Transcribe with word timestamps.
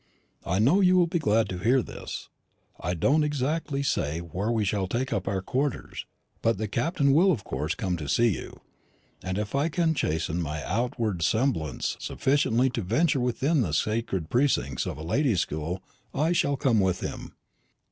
I 0.47 0.57
know 0.57 0.81
you 0.81 0.97
will 0.97 1.05
be 1.05 1.19
glad 1.19 1.47
to 1.49 1.59
hear 1.59 1.83
this. 1.83 2.27
I 2.79 2.95
don't 2.95 3.23
exactly 3.23 3.83
say 3.83 4.17
where 4.19 4.51
we 4.51 4.65
shall 4.65 4.87
take 4.87 5.13
up 5.13 5.27
our 5.27 5.43
quarters; 5.43 6.07
but 6.41 6.57
the 6.57 6.67
Captain 6.67 7.13
will 7.13 7.31
of 7.31 7.43
course 7.43 7.75
come 7.75 7.97
to 7.97 8.09
see 8.09 8.29
you; 8.29 8.61
and 9.21 9.37
if 9.37 9.53
I 9.53 9.69
can 9.69 9.93
chasten 9.93 10.41
my 10.41 10.63
outward 10.63 11.21
semblance 11.21 11.97
sufficiently 11.99 12.67
to 12.71 12.81
venture 12.81 13.19
within 13.19 13.61
the 13.61 13.73
sacred 13.73 14.31
precincts 14.31 14.87
of 14.87 14.97
a 14.97 15.03
lady's 15.03 15.41
school, 15.41 15.83
I 16.15 16.31
shall 16.31 16.57
come 16.57 16.79
with 16.79 17.01
him. 17.01 17.35